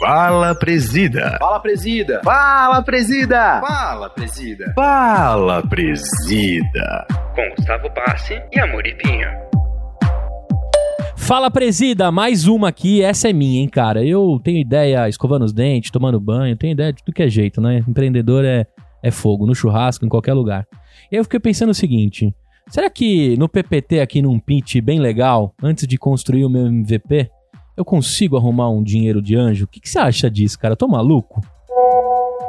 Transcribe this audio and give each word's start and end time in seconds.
Fala, 0.00 0.54
presida. 0.54 1.36
Fala, 1.40 1.58
presida. 1.58 2.20
Fala, 2.22 2.82
presida. 2.82 3.60
Fala, 3.60 4.08
presida. 4.08 4.72
Fala, 4.72 5.62
presida. 5.66 7.06
Com 7.34 7.50
Gustavo 7.56 7.88
Bassi 7.90 8.40
e 8.52 8.60
Amor 8.60 8.84
Pinho. 8.84 9.28
Fala, 11.16 11.50
presida, 11.50 12.12
mais 12.12 12.46
uma 12.46 12.68
aqui, 12.68 13.02
essa 13.02 13.28
é 13.28 13.32
minha, 13.32 13.60
hein, 13.60 13.68
cara. 13.68 14.04
Eu 14.04 14.40
tenho 14.44 14.58
ideia 14.58 15.08
escovando 15.08 15.44
os 15.44 15.52
dentes, 15.52 15.90
tomando 15.90 16.20
banho, 16.20 16.56
tenho 16.56 16.74
ideia 16.74 16.92
de 16.92 17.02
tudo 17.02 17.12
que 17.12 17.24
é 17.24 17.28
jeito, 17.28 17.60
né? 17.60 17.84
Empreendedor 17.88 18.44
é, 18.44 18.66
é 19.02 19.10
fogo, 19.10 19.46
no 19.46 19.54
churrasco, 19.54 20.06
em 20.06 20.08
qualquer 20.08 20.32
lugar. 20.32 20.64
E 21.10 21.16
aí 21.16 21.18
eu 21.18 21.24
fiquei 21.24 21.40
pensando 21.40 21.70
o 21.70 21.74
seguinte: 21.74 22.32
será 22.68 22.88
que 22.88 23.36
no 23.36 23.48
PPT 23.48 23.98
aqui 23.98 24.22
num 24.22 24.38
pitch 24.38 24.76
bem 24.80 25.00
legal, 25.00 25.52
antes 25.60 25.88
de 25.88 25.98
construir 25.98 26.44
o 26.44 26.48
meu 26.48 26.68
MVP, 26.68 27.28
eu 27.78 27.84
consigo 27.84 28.36
arrumar 28.36 28.68
um 28.70 28.82
dinheiro 28.82 29.22
de 29.22 29.36
anjo? 29.36 29.64
O 29.64 29.68
que, 29.68 29.78
que 29.78 29.88
você 29.88 30.00
acha 30.00 30.28
disso, 30.28 30.58
cara? 30.58 30.74
Tô 30.74 30.88
maluco? 30.88 31.40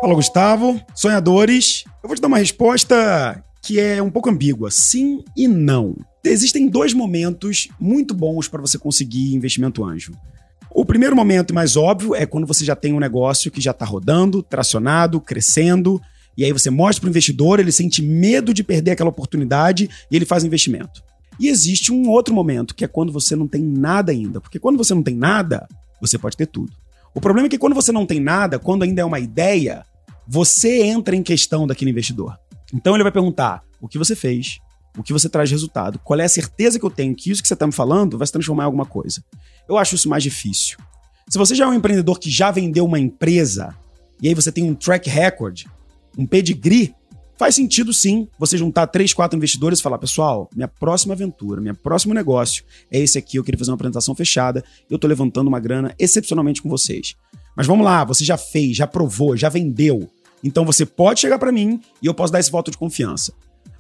Fala, 0.02 0.16
Gustavo. 0.16 0.82
Sonhadores. 0.96 1.84
Eu 2.02 2.10
vou 2.10 2.16
te 2.16 2.22
dar 2.22 2.28
uma 2.28 2.40
resposta 2.40 3.44
que 3.62 3.80
é 3.80 4.02
um 4.02 4.10
pouco 4.10 4.28
ambígua. 4.28 4.72
Sim 4.72 5.24
e 5.38 5.48
não. 5.48 5.96
Existem 6.26 6.68
dois 6.68 6.96
momentos 6.96 7.68
muito 7.80 8.16
bons 8.16 8.48
para 8.48 8.60
você 8.60 8.80
conseguir 8.80 9.36
investimento 9.36 9.86
anjo. 9.86 10.14
O 10.72 10.84
primeiro 10.84 11.16
momento, 11.16 11.54
mais 11.54 11.78
óbvio, 11.78 12.16
é 12.16 12.26
quando 12.26 12.48
você 12.48 12.66
já 12.66 12.76
tem 12.76 12.94
um 12.94 13.00
negócio 13.00 13.52
que 13.52 13.62
já 13.62 13.72
está 13.72 13.86
rodando, 13.86 14.42
tracionado, 14.42 15.22
crescendo, 15.22 16.02
e 16.36 16.44
aí 16.44 16.52
você 16.52 16.72
mostra 16.72 17.02
para 17.02 17.08
o 17.08 17.10
investidor, 17.12 17.60
ele 17.60 17.72
sente 17.72 18.02
medo 18.02 18.52
de 18.52 18.64
perder 18.64 18.92
aquela 18.92 19.10
oportunidade 19.10 19.90
e 20.10 20.16
ele 20.16 20.26
faz 20.26 20.44
investimento. 20.44 21.04
E 21.40 21.48
existe 21.48 21.92
um 21.92 22.10
outro 22.10 22.34
momento, 22.34 22.76
que 22.76 22.84
é 22.84 22.88
quando 22.88 23.14
você 23.14 23.36
não 23.36 23.48
tem 23.48 23.62
nada 23.62 24.12
ainda. 24.12 24.42
Porque 24.42 24.60
quando 24.60 24.78
você 24.78 24.94
não 24.94 25.02
tem 25.02 25.16
nada, 25.16 25.68
você 26.02 26.18
pode 26.18 26.36
ter 26.36 26.48
tudo. 26.48 26.74
O 27.14 27.22
problema 27.22 27.48
é 27.48 27.50
que 27.50 27.58
quando 27.58 27.74
você 27.74 27.92
não 27.92 28.06
tem 28.06 28.20
nada, 28.20 28.60
quando 28.60 28.84
ainda 28.84 29.02
é 29.02 29.06
uma 29.06 29.20
ideia, 29.20 29.86
você 30.28 30.84
entra 30.84 31.16
em 31.16 31.24
questão 31.24 31.66
daquele 31.66 31.92
investidor. 31.92 32.38
Então 32.74 32.94
ele 32.94 33.04
vai 33.04 33.12
perguntar 33.12 33.64
o 33.82 33.88
que 33.88 33.98
você 33.98 34.16
fez, 34.16 34.60
o 34.98 35.02
que 35.02 35.14
você 35.14 35.30
traz 35.30 35.50
de 35.50 35.56
resultado, 35.56 35.98
qual 36.00 36.20
é 36.20 36.26
a 36.26 36.30
certeza 36.30 36.78
que 36.78 36.86
eu 36.86 36.90
tenho 36.90 37.16
que 37.16 37.32
isso 37.32 37.42
que 37.42 37.48
você 37.48 37.54
está 37.54 37.66
me 37.66 37.74
falando 37.74 38.18
vai 38.18 38.28
se 38.28 38.34
transformar 38.34 38.64
em 38.64 38.66
alguma 38.66 38.86
coisa. 38.86 39.24
Eu 39.68 39.78
acho 39.78 39.96
isso 39.96 40.10
mais 40.10 40.22
difícil. 40.22 40.78
Se 41.28 41.38
você 41.38 41.56
já 41.56 41.66
é 41.66 41.68
um 41.68 41.74
empreendedor 41.74 42.20
que 42.20 42.30
já 42.30 42.52
vendeu 42.52 42.86
uma 42.86 43.00
empresa, 43.00 43.76
e 44.22 44.28
aí 44.28 44.34
você 44.34 44.52
tem 44.52 44.64
um 44.64 44.76
track 44.76 45.10
record, 45.10 45.66
um 46.18 46.26
pedigree, 46.26 46.94
Faz 47.40 47.56
sentido 47.56 47.94
sim 47.94 48.28
você 48.38 48.58
juntar 48.58 48.86
três, 48.88 49.14
quatro 49.14 49.38
investidores 49.38 49.80
e 49.80 49.82
falar: 49.82 49.98
pessoal, 49.98 50.50
minha 50.54 50.68
próxima 50.68 51.14
aventura, 51.14 51.62
meu 51.62 51.74
próximo 51.74 52.14
negócio 52.14 52.66
é 52.92 53.00
esse 53.00 53.18
aqui. 53.18 53.38
Eu 53.38 53.46
queria 53.46 53.58
fazer 53.58 53.72
uma 53.72 53.76
apresentação 53.76 54.14
fechada. 54.14 54.62
Eu 54.90 55.00
tô 55.00 55.08
levantando 55.08 55.48
uma 55.48 55.58
grana 55.58 55.96
excepcionalmente 55.98 56.62
com 56.62 56.68
vocês. 56.68 57.16
Mas 57.56 57.66
vamos 57.66 57.86
lá, 57.86 58.04
você 58.04 58.26
já 58.26 58.36
fez, 58.36 58.76
já 58.76 58.86
provou, 58.86 59.38
já 59.38 59.48
vendeu. 59.48 60.10
Então 60.44 60.66
você 60.66 60.86
pode 60.86 61.22
chegar 61.22 61.40
para 61.40 61.50
mim 61.50 61.80
e 62.04 62.08
eu 62.08 62.14
posso 62.14 62.34
dar 62.34 62.42
esse 62.42 62.52
voto 62.52 62.72
de 62.72 62.78
confiança. 62.78 63.32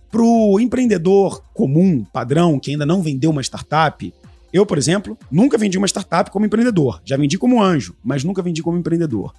Pro 0.09 0.57
empreendedor 0.61 1.43
comum, 1.53 2.05
padrão, 2.13 2.61
que 2.61 2.71
ainda 2.71 2.85
não 2.85 3.02
vendeu 3.02 3.30
uma 3.30 3.41
startup, 3.41 4.13
eu, 4.53 4.65
por 4.65 4.77
exemplo, 4.77 5.17
nunca 5.30 5.57
vendi 5.57 5.77
uma 5.77 5.87
startup 5.87 6.31
como 6.31 6.45
empreendedor. 6.45 7.02
Já 7.03 7.17
vendi 7.17 7.37
como 7.37 7.61
anjo, 7.61 7.93
mas 8.02 8.23
nunca 8.23 8.41
vendi 8.41 8.63
como 8.63 8.77
empreendedor. 8.77 9.33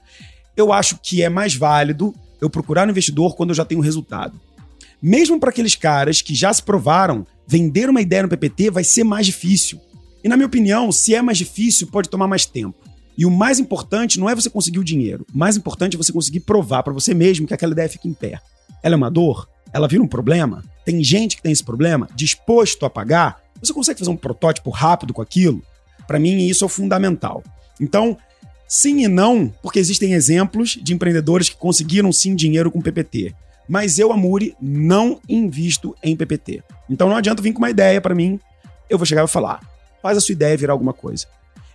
Eu 0.55 0.75
acho 0.75 0.99
que 1.03 1.23
é 1.23 1.31
mais 1.31 1.55
válido 1.55 2.15
eu 2.41 2.51
procurar 2.51 2.87
um 2.87 2.91
investidor 2.91 3.37
quando 3.37 3.51
eu 3.51 3.55
já 3.55 3.65
tenho 3.65 3.81
resultado. 3.81 4.39
Mesmo 5.03 5.41
para 5.41 5.51
aqueles 5.51 5.75
caras 5.75 6.21
que 6.21 6.35
já 6.35 6.53
se 6.53 6.63
provaram, 6.63 7.27
vender 7.47 7.89
uma 7.89 8.03
ideia 8.03 8.23
no 8.23 8.29
PPT 8.29 8.71
vai 8.71 8.85
ser 8.85 9.05
mais 9.05 9.27
difícil. 9.27 9.81
E 10.23 10.29
na 10.29 10.37
minha 10.37 10.47
opinião, 10.47 10.93
se 10.93 11.15
é 11.15 11.23
mais 11.23 11.39
difícil, 11.39 11.87
pode 11.87 12.09
tomar 12.09 12.27
mais 12.27 12.45
tempo. 12.45 12.77
E 13.17 13.25
o 13.25 13.31
mais 13.31 13.59
importante 13.59 14.19
não 14.19 14.29
é 14.29 14.35
você 14.35 14.49
conseguir 14.49 14.79
o 14.79 14.85
dinheiro. 14.85 15.27
O 15.35 15.39
mais 15.39 15.57
importante 15.57 15.95
é 15.95 15.99
você 15.99 16.13
conseguir 16.13 16.41
provar 16.41 16.83
para 16.83 16.93
você 16.93 17.15
mesmo 17.15 17.47
que 17.47 17.55
aquela 17.55 17.73
ideia 17.73 17.89
fica 17.89 18.09
em 18.09 18.13
pé. 18.13 18.41
Ela 18.83 18.95
é 18.95 18.97
uma 18.97 19.11
dor? 19.11 19.49
Ela 19.73 19.89
vira 19.89 20.03
um 20.03 20.07
problema? 20.07 20.65
Tem 20.85 21.03
gente 21.03 21.37
que 21.37 21.43
tem 21.43 21.53
esse 21.53 21.65
problema 21.65 22.09
disposto 22.15 22.85
a 22.85 22.91
pagar? 22.91 23.41
Você 23.61 23.73
consegue 23.73 23.99
fazer 23.99 24.11
um 24.11 24.17
protótipo 24.17 24.71
rápido 24.71 25.13
com 25.13 25.23
aquilo? 25.23 25.63
Para 26.07 26.19
mim, 26.19 26.47
isso 26.47 26.65
é 26.65 26.69
fundamental. 26.69 27.43
Então, 27.81 28.17
Sim 28.73 29.03
e 29.03 29.09
não, 29.09 29.53
porque 29.61 29.81
existem 29.81 30.13
exemplos 30.13 30.79
de 30.81 30.95
empreendedores 30.95 31.49
que 31.49 31.57
conseguiram 31.57 32.13
sim 32.13 32.37
dinheiro 32.37 32.71
com 32.71 32.81
PPT. 32.81 33.35
Mas 33.69 33.99
eu, 33.99 34.13
Amuri, 34.13 34.55
não 34.63 35.19
invisto 35.29 35.93
em 36.01 36.15
PPT. 36.15 36.63
Então 36.89 37.09
não 37.09 37.17
adianta 37.17 37.43
vir 37.43 37.53
com 37.53 37.59
uma 37.59 37.69
ideia 37.69 38.01
para 38.01 38.15
mim, 38.15 38.39
eu 38.89 38.97
vou 38.97 39.05
chegar 39.05 39.25
e 39.25 39.29
falar: 39.29 39.59
faz 40.01 40.17
a 40.17 40.21
sua 40.21 40.35
ideia 40.35 40.57
virar 40.57 40.73
alguma 40.73 40.93
coisa. 40.93 41.27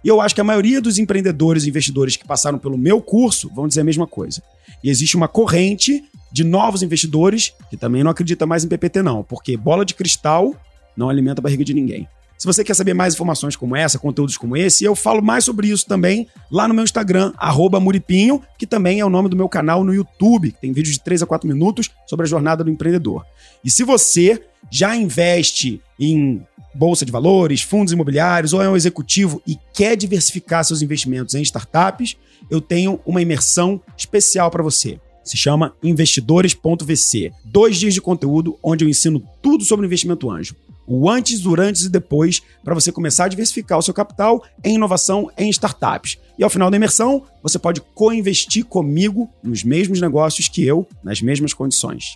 E 0.06 0.08
eu 0.08 0.22
acho 0.22 0.34
que 0.34 0.40
a 0.40 0.46
maioria 0.46 0.80
dos 0.80 0.98
empreendedores 0.98 1.66
e 1.66 1.70
investidores 1.70 2.16
que 2.16 2.26
passaram 2.26 2.58
pelo 2.58 2.78
meu 2.78 3.02
curso 3.02 3.52
vão 3.54 3.68
dizer 3.68 3.82
a 3.82 3.84
mesma 3.86 4.08
coisa. 4.08 4.42
E 4.82 4.90
existe 4.90 5.18
uma 5.18 5.28
corrente 5.28 6.02
de 6.32 6.46
novos 6.46 6.82
investidores 6.82 7.52
que 7.70 7.76
também 7.76 8.06
não 8.06 8.12
acredita 8.12 8.46
mais 8.46 8.64
em 8.64 8.70
PPT, 8.70 9.02
não, 9.02 9.22
porque 9.22 9.58
bola 9.58 9.84
de 9.84 9.96
cristal 9.96 10.56
não 10.96 11.10
alimenta 11.10 11.42
a 11.42 11.44
barriga 11.44 11.66
de 11.66 11.74
ninguém. 11.74 12.08
Se 12.46 12.54
você 12.54 12.64
quer 12.64 12.76
saber 12.76 12.94
mais 12.94 13.16
informações 13.16 13.56
como 13.56 13.76
essa, 13.76 13.98
conteúdos 13.98 14.38
como 14.38 14.56
esse, 14.56 14.84
eu 14.84 14.96
falo 14.96 15.20
mais 15.20 15.44
sobre 15.44 15.68
isso 15.68 15.88
também 15.88 16.28
lá 16.52 16.68
no 16.68 16.76
meu 16.76 16.84
Instagram, 16.84 17.34
Muripinho, 17.82 18.40
que 18.56 18.68
também 18.68 19.00
é 19.00 19.06
o 19.06 19.10
nome 19.10 19.30
do 19.30 19.36
meu 19.36 19.50
canal 19.50 19.84
no 19.84 19.92
YouTube, 19.92 20.52
que 20.52 20.62
tem 20.62 20.72
vídeos 20.72 20.94
de 20.94 21.04
3 21.04 21.24
a 21.24 21.26
4 21.26 21.48
minutos 21.48 21.90
sobre 22.06 22.24
a 22.24 22.30
jornada 22.30 22.64
do 22.64 22.70
empreendedor. 22.70 23.26
E 23.64 23.72
se 23.72 23.84
você 23.84 24.40
já 24.70 24.96
investe 24.96 25.82
em 26.00 26.46
bolsa 26.76 27.04
de 27.04 27.12
valores, 27.12 27.64
fundos 27.64 27.92
imobiliários 27.92 28.54
ou 28.54 28.62
é 28.62 28.70
um 28.70 28.76
executivo 28.76 29.42
e 29.48 29.58
quer 29.74 29.98
diversificar 29.98 30.64
seus 30.64 30.84
investimentos 30.84 31.34
em 31.34 31.42
startups, 31.42 32.16
eu 32.48 32.62
tenho 32.62 33.00
uma 33.08 33.24
imersão 33.24 33.82
especial 33.98 34.52
para 34.52 34.62
você. 34.62 35.00
Se 35.24 35.36
chama 35.36 35.74
investidores.vc. 35.82 37.32
Dois 37.44 37.78
dias 37.78 37.96
de 37.96 38.02
conteúdo 38.02 38.60
onde 38.62 38.86
eu 38.86 38.90
ensino 38.90 39.24
tudo 39.42 39.64
sobre 39.64 39.88
investimento 39.88 40.30
anjo 40.30 40.56
o 40.88 41.10
antes, 41.10 41.40
durante 41.42 41.86
e 41.86 41.90
depois, 41.90 42.42
para 42.64 42.74
você 42.74 42.92
começar 42.92 43.26
a 43.26 43.28
diversificar 43.28 43.78
o 43.78 43.82
seu 43.82 43.94
capital 43.94 44.44
em 44.64 44.76
inovação 44.76 45.30
em 45.38 45.50
startups. 45.50 46.18
E 46.38 46.44
ao 46.44 46.50
final 46.50 46.70
da 46.70 46.78
imersão, 46.78 47.24
você 47.42 47.58
pode 47.58 47.82
co-investir 47.94 48.66
comigo 48.66 49.30
nos 49.44 49.64
mesmos 49.64 50.02
negócios 50.02 50.48
que 50.48 50.66
eu, 50.66 50.88
nas 51.04 51.22
mesmas 51.22 51.54
condições. 51.54 52.14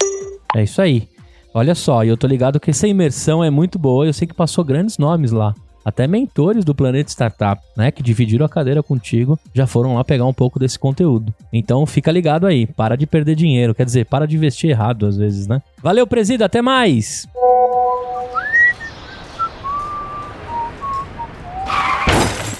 É 0.55 0.63
isso 0.63 0.81
aí. 0.81 1.07
Olha 1.53 1.73
só, 1.73 2.03
eu 2.03 2.15
tô 2.15 2.27
ligado 2.27 2.59
que 2.59 2.69
essa 2.69 2.87
imersão 2.87 3.43
é 3.43 3.49
muito 3.49 3.79
boa, 3.79 4.05
eu 4.05 4.13
sei 4.13 4.27
que 4.27 4.33
passou 4.33 4.63
grandes 4.63 4.97
nomes 4.97 5.31
lá. 5.31 5.53
Até 5.83 6.07
mentores 6.07 6.63
do 6.63 6.75
Planeta 6.75 7.09
Startup, 7.09 7.59
né, 7.75 7.89
que 7.89 8.03
dividiram 8.03 8.45
a 8.45 8.49
cadeira 8.49 8.83
contigo, 8.83 9.39
já 9.53 9.65
foram 9.65 9.95
lá 9.95 10.03
pegar 10.03 10.25
um 10.25 10.33
pouco 10.33 10.59
desse 10.59 10.77
conteúdo. 10.77 11.33
Então 11.51 11.85
fica 11.85 12.11
ligado 12.11 12.45
aí, 12.45 12.67
para 12.67 12.95
de 12.95 13.07
perder 13.07 13.35
dinheiro, 13.35 13.73
quer 13.73 13.85
dizer, 13.85 14.05
para 14.05 14.27
de 14.27 14.35
investir 14.35 14.69
errado 14.69 15.07
às 15.07 15.17
vezes, 15.17 15.47
né? 15.47 15.61
Valeu, 15.81 16.05
presida, 16.05 16.45
até 16.45 16.61
mais! 16.61 17.27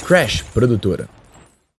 Crash 0.09 0.43
Produtora. 0.43 1.18